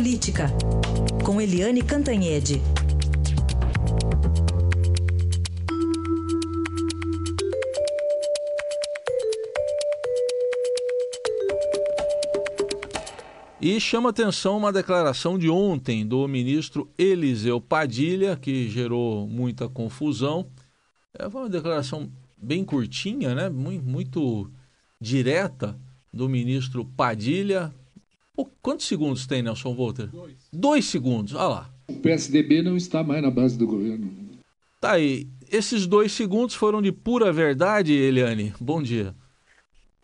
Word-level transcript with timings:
Política, 0.00 0.46
com 1.22 1.38
Eliane 1.38 1.82
Cantanhede. 1.82 2.62
E 13.60 13.78
chama 13.78 14.08
atenção 14.08 14.56
uma 14.56 14.72
declaração 14.72 15.38
de 15.38 15.50
ontem 15.50 16.06
do 16.06 16.26
ministro 16.26 16.90
Eliseu 16.96 17.60
Padilha, 17.60 18.36
que 18.36 18.70
gerou 18.70 19.28
muita 19.28 19.68
confusão. 19.68 20.46
É 21.12 21.26
uma 21.26 21.46
declaração 21.46 22.10
bem 22.38 22.64
curtinha, 22.64 23.34
né? 23.34 23.50
muito, 23.50 23.84
muito 23.84 24.50
direta 24.98 25.78
do 26.10 26.26
ministro 26.26 26.86
Padilha. 26.86 27.70
Quantos 28.62 28.86
segundos 28.86 29.26
tem, 29.26 29.42
Nelson 29.42 29.74
Volter? 29.74 30.06
Dois. 30.08 30.50
Dois 30.52 30.84
segundos, 30.84 31.34
olha 31.34 31.48
lá. 31.48 31.70
O 31.88 32.00
PSDB 32.00 32.62
não 32.62 32.76
está 32.76 33.02
mais 33.02 33.22
na 33.22 33.30
base 33.30 33.58
do 33.58 33.66
governo. 33.66 34.10
Tá 34.80 34.92
aí. 34.92 35.26
Esses 35.50 35.86
dois 35.86 36.12
segundos 36.12 36.54
foram 36.54 36.80
de 36.80 36.92
pura 36.92 37.32
verdade, 37.32 37.92
Eliane. 37.92 38.54
Bom 38.60 38.80
dia. 38.82 39.14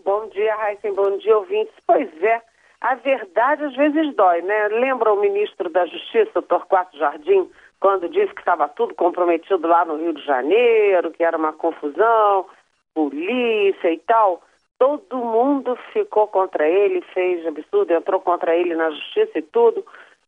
Bom 0.05 0.29
dia, 0.29 0.55
Raíssa. 0.57 0.93
Bom 0.93 1.17
dia, 1.19 1.37
ouvintes. 1.37 1.73
Pois 1.87 2.11
é, 2.23 2.43
a 2.81 2.95
verdade 2.97 3.65
às 3.65 3.75
vezes 3.75 4.15
dói, 4.15 4.43
né? 4.43 4.69
Lembra 4.69 5.13
o 5.13 5.21
ministro 5.21 5.71
da 5.71 5.87
Justiça, 5.87 6.39
o 6.39 6.43
Torquato 6.43 6.97
Jardim, 6.99 7.49
quando 7.81 8.09
disse 8.09 8.35
que 8.35 8.41
estava 8.41 8.69
tudo 8.69 8.95
comprometido 8.95 9.67
lá 9.67 9.85
no 9.85 9.97
Rio 9.97 10.13
de 10.13 10.25
Janeiro, 10.25 11.11
que 11.13 11.23
era 11.23 11.37
uma 11.37 11.53
confusão, 11.53 12.47
polícia 12.95 13.93
e 13.93 13.99
tal? 14.07 14.43
Todo 14.79 15.17
mundo 15.17 15.77
ficou 15.93 16.29
contra 16.29 16.69
ele, 16.69 17.01
fez 17.15 17.47
absurdo, 17.47 17.93
entrou 17.93 18.21
contra 18.21 18.55
ele 18.55 18.75
na 18.75 18.91
justiça 18.91 19.39
e 19.39 19.43
tudo, 19.43 19.85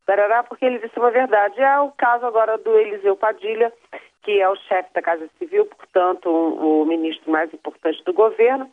parará, 0.06 0.42
porque 0.42 0.64
ele 0.64 0.78
disse 0.78 0.98
uma 0.98 1.10
verdade. 1.10 1.60
É 1.60 1.80
o 1.80 1.90
caso 1.90 2.24
agora 2.24 2.56
do 2.56 2.78
Eliseu 2.78 3.14
Padilha, 3.14 3.72
que 4.22 4.40
é 4.40 4.48
o 4.48 4.56
chefe 4.56 4.92
da 4.94 5.02
Casa 5.02 5.28
Civil, 5.38 5.66
portanto, 5.66 6.30
o 6.30 6.84
ministro 6.86 7.30
mais 7.30 7.52
importante 7.52 8.02
do 8.04 8.12
governo. 8.14 8.70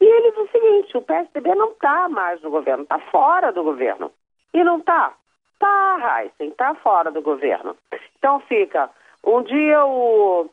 E 0.00 0.04
ele 0.04 0.30
diz 0.30 0.40
o 0.40 0.48
seguinte: 0.48 0.96
o 0.96 1.02
PSDB 1.02 1.54
não 1.54 1.72
está 1.72 2.08
mais 2.08 2.40
no 2.40 2.50
governo, 2.50 2.84
está 2.84 2.98
fora 2.98 3.52
do 3.52 3.62
governo. 3.62 4.10
E 4.54 4.64
não 4.64 4.78
está? 4.78 5.12
Está, 5.54 6.22
Heisen, 6.22 6.50
está 6.50 6.74
fora 6.76 7.10
do 7.10 7.20
governo. 7.20 7.76
Então 8.18 8.40
fica. 8.40 8.88
Um 9.24 9.42
dia 9.42 9.84
o 9.84 10.48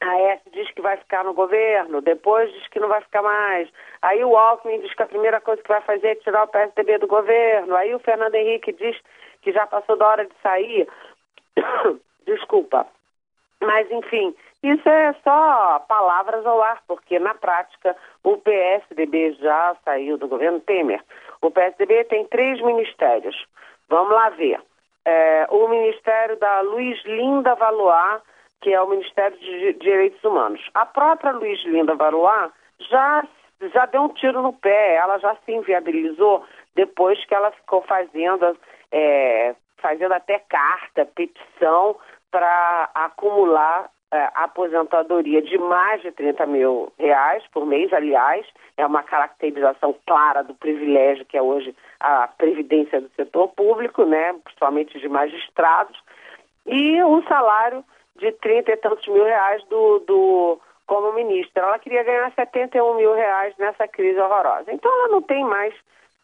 a 0.00 0.20
S 0.20 0.42
diz 0.52 0.70
que 0.70 0.80
vai 0.80 0.96
ficar 0.96 1.24
no 1.24 1.34
governo, 1.34 2.00
depois 2.00 2.52
diz 2.52 2.68
que 2.68 2.78
não 2.78 2.88
vai 2.88 3.00
ficar 3.00 3.22
mais. 3.22 3.68
Aí 4.02 4.24
o 4.24 4.36
Alckmin 4.36 4.80
diz 4.80 4.94
que 4.94 5.02
a 5.02 5.06
primeira 5.06 5.40
coisa 5.40 5.62
que 5.62 5.68
vai 5.68 5.80
fazer 5.80 6.08
é 6.08 6.14
tirar 6.16 6.44
o 6.44 6.48
PSDB 6.48 6.98
do 6.98 7.06
governo. 7.06 7.74
Aí 7.74 7.94
o 7.94 7.98
Fernando 7.98 8.34
Henrique 8.34 8.72
diz 8.72 8.96
que 9.42 9.52
já 9.52 9.66
passou 9.66 9.96
da 9.96 10.06
hora 10.06 10.24
de 10.24 10.34
sair. 10.42 10.88
Desculpa. 12.26 12.86
Mas, 13.60 13.90
enfim, 13.90 14.34
isso 14.62 14.88
é 14.88 15.12
só 15.24 15.80
palavras 15.88 16.46
ao 16.46 16.62
ar, 16.62 16.80
porque 16.86 17.18
na 17.18 17.34
prática 17.34 17.96
o 18.22 18.36
PSDB 18.36 19.32
já 19.34 19.76
saiu 19.84 20.16
do 20.16 20.28
governo 20.28 20.60
Temer. 20.60 21.02
O 21.40 21.50
PSDB 21.50 22.04
tem 22.04 22.24
três 22.26 22.60
ministérios. 22.60 23.46
Vamos 23.88 24.12
lá 24.12 24.30
ver. 24.30 24.60
É, 25.04 25.46
o 25.50 25.66
Ministério 25.68 26.36
da 26.36 26.60
Luiz 26.60 27.02
Linda 27.04 27.54
Valois 27.54 28.20
que 28.60 28.72
é 28.72 28.80
o 28.80 28.88
Ministério 28.88 29.38
de 29.38 29.72
Direitos 29.74 30.22
Humanos. 30.24 30.60
A 30.74 30.84
própria 30.86 31.32
Luiz 31.32 31.62
Linda 31.64 31.94
Varois 31.94 32.50
já, 32.90 33.24
já 33.72 33.86
deu 33.86 34.02
um 34.02 34.08
tiro 34.08 34.42
no 34.42 34.52
pé, 34.52 34.96
ela 34.96 35.18
já 35.18 35.36
se 35.44 35.52
inviabilizou 35.52 36.44
depois 36.74 37.24
que 37.24 37.34
ela 37.34 37.50
ficou 37.52 37.82
fazendo, 37.82 38.56
é, 38.92 39.54
fazendo 39.78 40.12
até 40.12 40.38
carta, 40.38 41.06
petição 41.06 41.96
para 42.30 42.90
acumular 42.94 43.90
é, 44.12 44.28
aposentadoria 44.34 45.42
de 45.42 45.58
mais 45.58 46.00
de 46.02 46.10
30 46.12 46.46
mil 46.46 46.92
reais 46.98 47.44
por 47.52 47.66
mês, 47.66 47.92
aliás, 47.92 48.46
é 48.76 48.86
uma 48.86 49.02
caracterização 49.02 49.94
clara 50.06 50.42
do 50.42 50.54
privilégio 50.54 51.26
que 51.26 51.36
é 51.36 51.42
hoje 51.42 51.74
a 52.00 52.26
previdência 52.28 53.00
do 53.00 53.10
setor 53.10 53.48
público, 53.48 54.04
né, 54.04 54.32
principalmente 54.44 54.98
de 54.98 55.08
magistrados, 55.08 55.98
e 56.64 57.02
um 57.02 57.22
salário 57.24 57.84
de 58.18 58.32
30 58.32 58.72
e 58.72 58.76
tantos 58.76 59.06
mil 59.08 59.24
reais 59.24 59.62
do, 59.64 60.00
do 60.00 60.60
como 60.86 61.12
ministra. 61.12 61.62
Ela 61.62 61.78
queria 61.78 62.02
ganhar 62.02 62.32
71 62.32 62.96
mil 62.96 63.14
reais 63.14 63.54
nessa 63.58 63.86
crise 63.86 64.18
horrorosa. 64.18 64.72
Então 64.72 64.90
ela 64.90 65.08
não 65.08 65.22
tem 65.22 65.44
mais, 65.44 65.74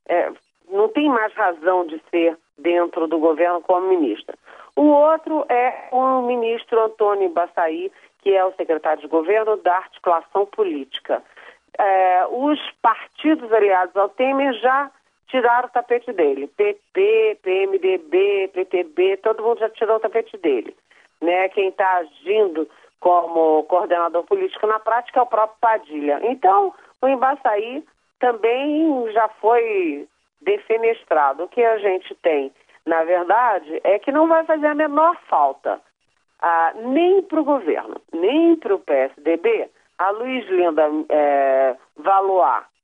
é, 0.06 0.32
não 0.69 0.88
tem 0.88 1.09
mais 1.09 1.32
razão 1.34 1.87
de 1.87 2.00
ser 2.10 2.37
dentro 2.59 3.06
do 3.06 3.19
governo 3.19 3.60
como 3.60 3.88
ministra. 3.88 4.34
O 4.75 4.87
outro 4.87 5.44
é 5.49 5.88
o 5.93 6.22
ministro 6.22 6.82
Antônio 6.82 7.28
Baçaí, 7.28 7.93
que 8.22 8.34
é 8.34 8.44
o 8.44 8.55
secretário 8.55 9.03
de 9.03 9.09
governo 9.09 9.56
da 9.59 9.76
articulação 9.76 10.47
política. 10.47 11.22
É, 11.78 12.26
os 12.26 12.59
partidos 12.81 13.53
aliados 13.53 13.94
ao 13.97 14.09
Temer 14.09 14.55
já 14.55 14.91
tiraram 15.28 15.69
o 15.69 15.72
tapete 15.72 16.12
dele. 16.12 16.49
PP, 16.49 17.38
PMDB, 17.43 18.50
PTB, 18.53 19.19
todo 19.19 19.43
mundo 19.43 19.59
já 19.59 19.69
tirou 19.69 19.97
o 19.97 20.00
tapete 20.00 20.37
dele 20.38 20.75
né? 21.25 21.49
Quem 21.49 21.69
está 21.69 21.97
agindo 21.97 22.69
como 23.01 23.65
coordenador 23.65 24.25
político 24.25 24.67
na 24.67 24.79
prática 24.79 25.21
é 25.21 25.23
o 25.23 25.27
próprio 25.27 25.59
Padilha. 25.61 26.21
Então, 26.23 26.73
o 27.03 27.09
Embaçaí 27.09 27.85
também 28.19 29.12
já 29.12 29.29
foi 29.41 30.09
defenestrado. 30.41 31.45
O 31.45 31.49
que 31.49 31.62
a 31.62 31.79
gente 31.79 32.15
tem, 32.23 32.53
na 32.87 33.05
verdade, 33.05 33.81
é 33.85 33.99
que 33.99 34.12
não 34.12 34.29
vai 34.29 34.45
fazer 34.45 34.69
a 34.69 34.75
menor 34.75 35.17
falta, 35.29 35.81
ah, 36.41 36.73
nem 36.77 37.23
para 37.23 37.41
o 37.41 37.45
governo, 37.45 37.97
nem 38.12 38.56
para 38.56 38.75
o 38.75 38.79
PSDB, 38.79 39.69
a 39.99 40.11
Luiz 40.11 40.47
Linda 40.49 40.91
é, 41.09 41.77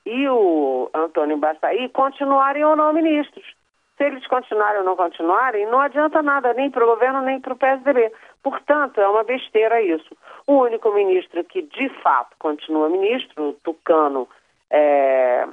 e 0.06 0.28
o 0.28 0.90
Antônio 0.94 1.36
Embaçaí 1.36 1.88
continuarem 1.90 2.64
ou 2.64 2.76
não 2.76 2.92
ministros. 2.92 3.44
Se 4.00 4.06
eles 4.06 4.26
continuarem 4.28 4.78
ou 4.78 4.84
não 4.86 4.96
continuarem, 4.96 5.66
não 5.66 5.78
adianta 5.78 6.22
nada 6.22 6.54
nem 6.54 6.70
para 6.70 6.82
o 6.82 6.86
governo 6.86 7.20
nem 7.20 7.38
para 7.38 7.52
o 7.52 7.56
PSDB. 7.56 8.10
Portanto, 8.42 8.98
é 8.98 9.06
uma 9.06 9.22
besteira 9.24 9.82
isso. 9.82 10.16
O 10.46 10.54
único 10.54 10.90
ministro 10.90 11.44
que 11.44 11.60
de 11.60 11.90
fato 12.02 12.34
continua 12.38 12.88
ministro, 12.88 13.50
o 13.50 13.52
tucano 13.62 14.26
é 14.70 15.46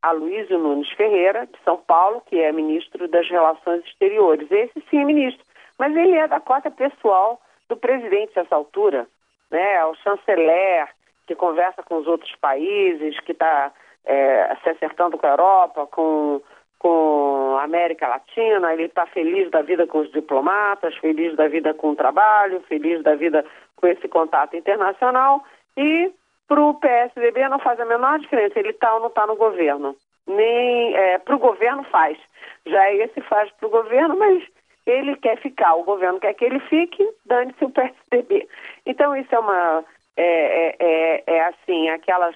Aloysio 0.00 0.60
Nunes 0.60 0.92
Ferreira, 0.92 1.44
de 1.44 1.58
São 1.64 1.76
Paulo, 1.76 2.22
que 2.26 2.38
é 2.38 2.52
ministro 2.52 3.08
das 3.08 3.28
Relações 3.28 3.84
Exteriores. 3.84 4.48
Esse 4.48 4.80
sim 4.88 5.00
é 5.00 5.04
ministro, 5.04 5.44
mas 5.76 5.92
ele 5.96 6.16
é 6.16 6.28
da 6.28 6.38
cota 6.38 6.70
pessoal 6.70 7.42
do 7.68 7.76
presidente 7.76 8.30
nessa 8.36 8.54
altura, 8.54 9.08
né? 9.50 9.74
É 9.74 9.84
o 9.86 9.96
chanceler 9.96 10.88
que 11.26 11.34
conversa 11.34 11.82
com 11.82 11.96
os 11.96 12.06
outros 12.06 12.32
países, 12.36 13.18
que 13.18 13.32
está 13.32 13.72
é, 14.04 14.56
se 14.62 14.68
acertando 14.68 15.18
com 15.18 15.26
a 15.26 15.30
Europa, 15.30 15.84
com 15.88 16.40
com 16.82 17.56
a 17.60 17.62
América 17.62 18.08
Latina, 18.08 18.72
ele 18.72 18.86
está 18.86 19.06
feliz 19.06 19.48
da 19.52 19.62
vida 19.62 19.86
com 19.86 19.98
os 19.98 20.10
diplomatas, 20.10 20.96
feliz 20.96 21.36
da 21.36 21.46
vida 21.46 21.72
com 21.72 21.90
o 21.90 21.96
trabalho, 21.96 22.60
feliz 22.62 23.00
da 23.04 23.14
vida 23.14 23.44
com 23.76 23.86
esse 23.86 24.08
contato 24.08 24.56
internacional 24.56 25.44
e 25.76 26.10
para 26.48 26.60
o 26.60 26.74
PSDB 26.74 27.48
não 27.48 27.60
faz 27.60 27.78
a 27.78 27.84
menor 27.84 28.18
diferença, 28.18 28.58
ele 28.58 28.70
está 28.70 28.92
ou 28.94 29.00
não 29.00 29.06
está 29.06 29.24
no 29.28 29.36
governo. 29.36 29.94
Nem 30.26 30.92
é, 30.96 31.18
para 31.18 31.36
o 31.36 31.38
governo 31.38 31.84
faz. 31.84 32.18
Já 32.66 32.92
esse 32.92 33.20
faz 33.22 33.48
para 33.52 33.68
o 33.68 33.70
governo, 33.70 34.18
mas 34.18 34.42
ele 34.84 35.14
quer 35.14 35.38
ficar, 35.38 35.76
o 35.76 35.84
governo 35.84 36.18
quer 36.18 36.34
que 36.34 36.44
ele 36.44 36.58
fique, 36.60 37.08
dane-se 37.24 37.64
o 37.64 37.70
PSDB. 37.70 38.48
Então 38.84 39.14
isso 39.14 39.32
é 39.32 39.38
uma 39.38 39.84
é, 40.16 40.24
é, 40.24 40.76
é, 40.80 41.22
é 41.26 41.44
assim, 41.44 41.88
aquelas 41.90 42.34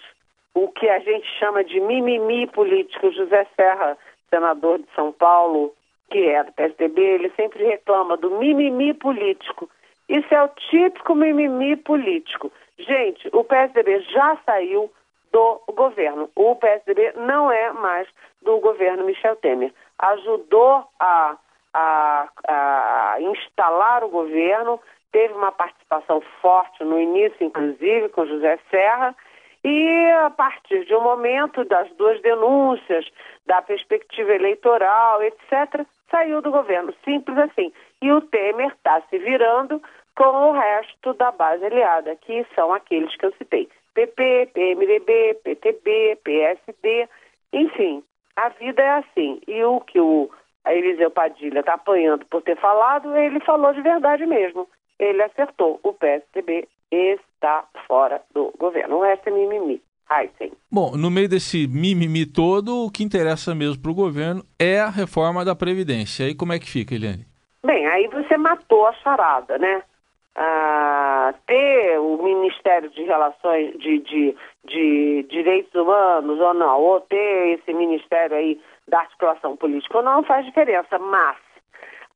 o 0.54 0.68
que 0.68 0.88
a 0.88 1.00
gente 1.00 1.26
chama 1.38 1.64
de 1.64 1.80
mimimi 1.80 2.46
político. 2.46 3.10
José 3.10 3.44
Serra 3.56 3.98
senador 4.30 4.78
de 4.78 4.86
São 4.94 5.12
Paulo, 5.12 5.74
que 6.10 6.26
é 6.28 6.44
do 6.44 6.52
PSDB, 6.52 7.00
ele 7.00 7.32
sempre 7.36 7.64
reclama 7.64 8.16
do 8.16 8.30
mimimi 8.38 8.94
político. 8.94 9.68
Isso 10.08 10.32
é 10.32 10.42
o 10.42 10.48
típico 10.48 11.14
mimimi 11.14 11.76
político. 11.76 12.52
Gente, 12.78 13.28
o 13.32 13.42
PSDB 13.42 14.00
já 14.02 14.36
saiu 14.44 14.90
do 15.32 15.60
governo. 15.74 16.30
O 16.36 16.54
PSDB 16.54 17.12
não 17.16 17.50
é 17.50 17.72
mais 17.72 18.08
do 18.42 18.58
governo 18.60 19.04
Michel 19.04 19.36
Temer. 19.36 19.72
Ajudou 19.98 20.84
a, 21.00 21.36
a, 21.74 22.28
a 22.48 23.16
instalar 23.20 24.04
o 24.04 24.08
governo, 24.08 24.80
teve 25.10 25.34
uma 25.34 25.50
participação 25.50 26.20
forte 26.40 26.84
no 26.84 27.00
início, 27.00 27.44
inclusive, 27.44 28.08
com 28.10 28.26
José 28.26 28.58
Serra, 28.70 29.14
e 29.68 30.10
a 30.12 30.30
partir 30.30 30.84
de 30.84 30.94
um 30.94 31.00
momento 31.00 31.64
das 31.64 31.90
duas 31.96 32.22
denúncias, 32.22 33.04
da 33.46 33.60
perspectiva 33.60 34.32
eleitoral, 34.32 35.20
etc., 35.24 35.84
saiu 36.08 36.40
do 36.40 36.52
governo. 36.52 36.94
Simples 37.04 37.36
assim. 37.36 37.72
E 38.00 38.12
o 38.12 38.20
Temer 38.20 38.68
está 38.68 39.02
se 39.10 39.18
virando 39.18 39.82
com 40.14 40.24
o 40.24 40.52
resto 40.52 41.14
da 41.14 41.32
base 41.32 41.64
aliada, 41.64 42.14
que 42.14 42.46
são 42.54 42.72
aqueles 42.72 43.16
que 43.16 43.26
eu 43.26 43.32
citei: 43.32 43.68
PP, 43.92 44.50
PMDB, 44.54 45.34
PTB, 45.42 46.18
PSD, 46.22 47.08
enfim. 47.52 48.04
A 48.36 48.50
vida 48.50 48.80
é 48.80 48.90
assim. 48.90 49.40
E 49.48 49.64
o 49.64 49.80
que 49.80 49.98
o 49.98 50.30
a 50.64 50.74
Eliseu 50.74 51.10
Padilha 51.10 51.60
está 51.60 51.74
apanhando 51.74 52.24
por 52.26 52.40
ter 52.42 52.56
falado, 52.56 53.16
ele 53.16 53.40
falou 53.40 53.72
de 53.72 53.80
verdade 53.80 54.26
mesmo. 54.26 54.68
Ele 54.96 55.22
acertou. 55.22 55.80
O 55.82 55.92
PSDB 55.92 56.68
está 56.90 57.64
fora 57.86 58.22
do 58.34 58.52
governo. 58.58 58.96
O 58.96 59.02
resto 59.02 59.28
é 59.28 59.32
mimimi. 59.32 59.82
Heisen. 60.10 60.52
Bom, 60.70 60.96
no 60.96 61.10
meio 61.10 61.28
desse 61.28 61.66
mimimi 61.66 62.24
todo, 62.26 62.86
o 62.86 62.90
que 62.90 63.02
interessa 63.02 63.54
mesmo 63.54 63.82
para 63.82 63.90
o 63.90 63.94
governo 63.94 64.42
é 64.58 64.78
a 64.78 64.88
reforma 64.88 65.44
da 65.44 65.54
Previdência. 65.54 66.24
E 66.24 66.26
aí 66.28 66.34
como 66.34 66.52
é 66.52 66.58
que 66.58 66.70
fica, 66.70 66.94
Eliane? 66.94 67.26
Bem, 67.64 67.86
aí 67.88 68.06
você 68.08 68.36
matou 68.36 68.86
a 68.86 68.92
charada, 68.94 69.58
né? 69.58 69.82
Ah, 70.36 71.34
ter 71.46 71.98
o 71.98 72.22
Ministério 72.22 72.90
de 72.90 73.02
Relações 73.02 73.72
de, 73.78 73.98
de, 73.98 74.36
de 74.66 75.26
Direitos 75.28 75.74
Humanos 75.74 76.38
ou 76.38 76.54
não, 76.54 76.80
ou 76.80 77.00
ter 77.00 77.58
esse 77.58 77.72
Ministério 77.72 78.36
aí 78.36 78.60
da 78.86 79.00
articulação 79.00 79.56
política 79.56 79.98
ou 79.98 80.04
não, 80.04 80.22
faz 80.22 80.44
diferença. 80.44 80.98
Mas 80.98 81.36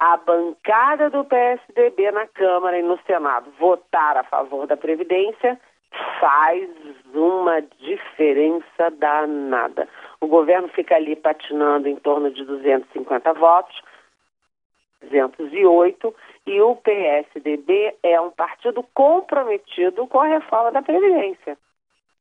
a 0.01 0.17
bancada 0.17 1.11
do 1.11 1.23
PSDB 1.25 2.11
na 2.11 2.27
Câmara 2.27 2.79
e 2.79 2.83
no 2.83 2.99
Senado 3.07 3.53
votar 3.59 4.17
a 4.17 4.25
favor 4.25 4.67
da 4.67 4.75
Previdência 4.75 5.61
faz 6.19 6.69
uma 7.13 7.61
diferença 7.61 8.91
danada. 8.99 9.87
O 10.19 10.27
governo 10.27 10.69
fica 10.69 10.97
ali 10.97 11.15
patinando 11.17 11.87
em 11.87 11.97
torno 11.97 12.31
de 12.31 12.43
250 12.45 13.33
votos, 13.35 13.79
208, 15.03 16.15
e 16.47 16.61
o 16.63 16.77
PSDB 16.77 17.95
é 18.03 18.19
um 18.21 18.31
partido 18.31 18.83
comprometido 18.95 20.07
com 20.07 20.21
a 20.21 20.29
reforma 20.29 20.73
da 20.73 20.83
Previdência, 20.83 21.59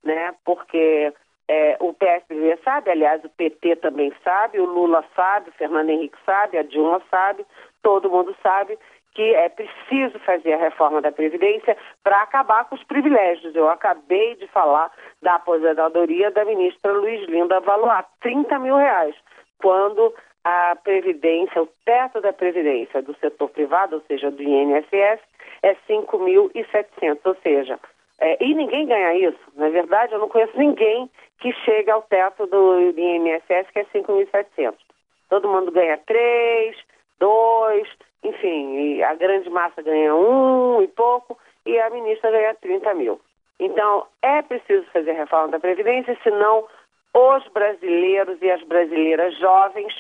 né? 0.04 0.36
Porque 0.44 1.14
é, 1.50 1.78
o 1.80 1.92
PSDB 1.94 2.60
sabe, 2.64 2.92
aliás, 2.92 3.24
o 3.26 3.30
PT 3.30 3.78
também 3.78 4.14
sabe, 4.24 4.60
o 4.60 4.66
Lula 4.66 5.04
sabe, 5.16 5.50
o 5.50 5.54
Fernando 5.54 5.90
Henrique 5.90 6.18
sabe, 6.24 6.60
a 6.60 6.62
Dilma 6.62 7.02
sabe, 7.10 7.44
todo 7.82 8.10
mundo 8.10 8.36
sabe 8.44 8.78
que 9.16 9.34
é 9.34 9.50
preciso 9.50 10.20
fazer 10.20 10.54
a 10.54 10.58
reforma 10.58 11.02
da 11.02 11.12
Previdência 11.12 11.76
para 12.04 12.22
acabar 12.22 12.66
com 12.66 12.76
os 12.76 12.84
privilégios. 12.84 13.56
Eu 13.56 13.68
acabei 13.68 14.36
de 14.36 14.46
falar 14.48 14.92
da 15.24 15.36
aposentadoria 15.36 16.30
da 16.30 16.46
ministra 16.46 16.94
Luiz 16.94 17.28
Linda 17.28 17.60
Valois, 17.60 18.06
30 18.22 18.60
mil 18.60 18.78
reais, 18.78 19.16
quando 19.58 20.14
a 20.44 20.78
Previdência, 20.84 21.64
o 21.64 21.70
teto 21.84 22.22
da 22.22 22.32
Previdência 22.32 23.02
do 23.02 23.16
setor 23.16 23.50
privado, 23.50 23.96
ou 23.96 24.02
seja, 24.04 24.30
do 24.30 24.44
INSS, 24.44 25.20
é 25.64 25.76
5.700, 25.90 27.20
ou 27.26 27.36
seja, 27.42 27.80
é, 28.20 28.44
e 28.44 28.54
ninguém 28.54 28.86
ganha 28.86 29.14
isso. 29.16 29.40
Na 29.56 29.70
verdade, 29.70 30.14
eu 30.14 30.20
não 30.20 30.30
conheço 30.30 30.58
ninguém 30.58 31.10
que 31.40 31.54
chegue 31.64 31.90
ao 31.90 32.02
teto 32.04 32.46
do 32.48 32.80
INSS, 32.80 33.70
que 33.72 33.80
é 33.80 33.86
5.700. 33.86 34.76
Todo 35.30 35.48
mundo 35.48 35.72
ganha 35.72 35.98
3, 36.06 36.76
2, 37.20 37.88
enfim, 38.24 39.02
a 39.04 39.14
grande 39.16 39.50
massa 39.50 39.82
ganha 39.82 40.14
um 40.16 40.82
e 40.82 40.88
pouco 40.88 41.38
e 41.66 41.80
a 41.80 41.90
ministra 41.90 42.32
ganha 42.32 42.56
30 42.56 42.94
mil. 42.96 43.20
Então, 43.60 44.06
é 44.22 44.42
preciso 44.42 44.86
fazer 44.92 45.12
reforma 45.14 45.50
da 45.50 45.60
Previdência, 45.60 46.18
senão 46.24 46.66
os 47.14 47.48
brasileiros 47.50 48.42
e 48.42 48.50
as 48.50 48.64
brasileiras 48.64 49.38
jovens, 49.38 49.94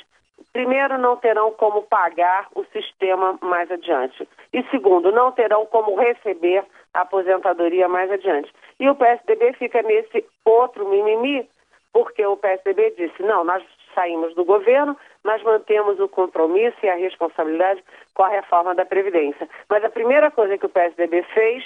primeiro, 0.54 0.98
não 0.98 1.16
terão 1.18 1.51
como 1.51 1.84
pagar 1.84 2.48
o 2.56 2.63
sistema 2.66 3.38
mais 3.42 3.69
adiante. 3.72 4.28
E 4.54 4.63
segundo, 4.69 5.12
não 5.12 5.31
terão 5.31 5.66
como 5.66 5.96
receber 5.96 6.63
a 6.94 7.01
aposentadoria 7.01 7.88
mais 7.88 8.12
adiante. 8.12 8.51
E 8.80 8.90
o 8.90 8.96
PSDB 8.96 9.54
fica 9.54 9.81
nesse 9.81 10.25
outro 10.46 10.88
mimimi, 10.88 11.48
porque 11.94 12.25
o 12.25 12.38
PSDB 12.38 12.94
disse: 12.98 13.22
não, 13.22 13.44
nós 13.44 13.63
saímos 13.94 14.34
do 14.36 14.46
governo, 14.46 14.96
mas 15.24 15.44
mantemos 15.44 16.00
o 16.00 16.07
compromisso 16.07 16.78
e 16.84 16.90
a 16.90 16.96
responsabilidade 16.96 17.84
com 18.13 18.24
a 18.24 18.30
reforma 18.30 18.74
da 18.74 18.86
Previdência. 18.86 19.48
Mas 19.69 19.84
a 19.84 19.90
primeira 19.90 20.31
coisa 20.31 20.57
que 20.57 20.66
o 20.66 20.69
PSDB 20.69 21.24
fez 21.34 21.63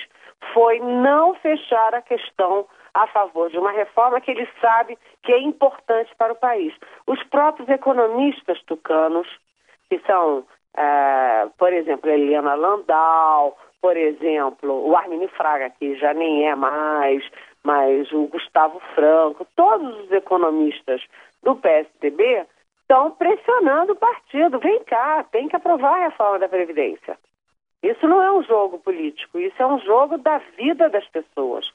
foi 0.54 0.80
não 0.80 1.34
fechar 1.36 1.94
a 1.94 2.02
questão 2.02 2.66
a 2.94 3.08
favor 3.08 3.50
de 3.50 3.58
uma 3.58 3.72
reforma 3.72 4.22
que 4.22 4.32
ele 4.32 4.48
sabe 4.62 4.98
que 5.24 5.32
é 5.32 5.40
importante 5.40 6.14
para 6.18 6.34
o 6.34 6.36
país. 6.36 6.74
Os 7.08 7.22
próprios 7.24 7.68
economistas 7.70 8.62
tucanos, 8.64 9.28
que 9.90 10.00
são, 10.06 10.46
é, 10.76 11.48
por 11.58 11.74
exemplo, 11.74 12.10
Eliana 12.10 12.54
Landau, 12.54 13.58
por 13.82 13.98
exemplo, 13.98 14.88
o 14.88 14.96
Arminio 14.96 15.28
Fraga, 15.30 15.70
que 15.72 15.96
já 15.96 16.14
nem 16.14 16.48
é 16.48 16.56
mais, 16.56 17.24
mas 17.64 18.12
o 18.12 18.28
Gustavo 18.28 18.80
Franco, 18.94 19.46
todos 19.56 20.06
os 20.06 20.12
economistas 20.12 21.02
do 21.42 21.56
PSDB 21.56 22.46
estão 22.82 23.12
pressionando 23.12 23.94
o 23.94 23.98
partido. 23.98 24.60
Vem 24.60 24.84
cá, 24.84 25.24
tem 25.32 25.48
que 25.48 25.56
aprovar 25.56 25.96
a 25.96 26.06
reforma 26.06 26.40
da 26.40 26.48
Previdência. 26.48 27.18
Isso 27.84 28.08
não 28.08 28.24
é 28.24 28.32
um 28.32 28.42
jogo 28.44 28.80
político, 28.80 29.38
isso 29.38 29.62
é 29.62 29.68
um 29.68 29.78
jogo 29.80 30.18
da 30.18 30.38
vida 30.58 30.90
das 30.90 31.06
pessoas. 31.08 31.70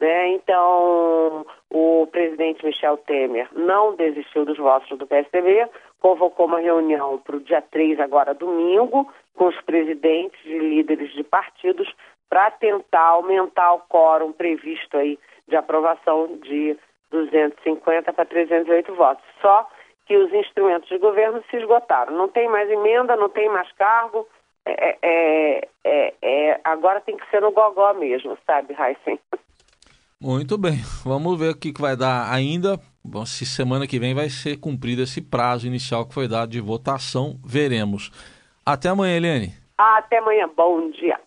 Né? 0.00 0.32
Então, 0.32 1.46
o 1.70 2.06
presidente 2.10 2.66
Michel 2.66 2.96
Temer 2.98 3.48
não 3.52 3.94
desistiu 3.94 4.44
dos 4.44 4.58
votos 4.58 4.98
do 4.98 5.06
PSDB, 5.06 5.68
convocou 6.00 6.46
uma 6.46 6.58
reunião 6.58 7.18
para 7.18 7.36
o 7.36 7.40
dia 7.40 7.62
3, 7.62 8.00
agora 8.00 8.34
domingo, 8.34 9.10
com 9.34 9.46
os 9.46 9.60
presidentes 9.62 10.38
e 10.44 10.58
líderes 10.58 11.12
de 11.12 11.22
partidos 11.22 11.88
para 12.28 12.50
tentar 12.50 13.06
aumentar 13.10 13.72
o 13.72 13.80
quórum 13.88 14.32
previsto 14.32 14.96
aí 14.96 15.18
de 15.46 15.56
aprovação 15.56 16.26
de 16.42 16.76
250 17.10 18.12
para 18.12 18.24
308 18.24 18.94
votos. 18.94 19.24
Só 19.40 19.68
que 20.06 20.16
os 20.16 20.32
instrumentos 20.32 20.88
de 20.88 20.98
governo 20.98 21.42
se 21.50 21.56
esgotaram. 21.56 22.16
Não 22.16 22.28
tem 22.28 22.48
mais 22.48 22.68
emenda, 22.70 23.16
não 23.16 23.28
tem 23.28 23.48
mais 23.48 23.70
cargo. 23.72 24.26
É, 24.66 24.98
é, 25.00 25.68
é, 25.84 26.14
é 26.20 26.60
agora 26.64 27.00
tem 27.00 27.16
que 27.16 27.30
ser 27.30 27.40
no 27.40 27.52
gogó 27.52 27.94
mesmo, 27.94 28.36
sabe, 28.44 28.74
Heisen? 28.74 29.18
Muito 30.20 30.58
bem. 30.58 30.78
Vamos 31.04 31.38
ver 31.38 31.50
o 31.50 31.56
que 31.56 31.72
vai 31.78 31.96
dar 31.96 32.32
ainda. 32.32 32.80
Bom, 33.04 33.24
se 33.24 33.46
semana 33.46 33.86
que 33.86 33.98
vem 33.98 34.14
vai 34.14 34.28
ser 34.28 34.58
cumprido 34.58 35.02
esse 35.02 35.20
prazo 35.20 35.66
inicial 35.66 36.06
que 36.06 36.14
foi 36.14 36.26
dado 36.26 36.50
de 36.50 36.60
votação, 36.60 37.36
veremos. 37.46 38.10
Até 38.64 38.88
amanhã, 38.88 39.16
Eliane. 39.16 39.54
Até 39.78 40.18
amanhã. 40.18 40.50
Bom 40.56 40.90
dia. 40.90 41.20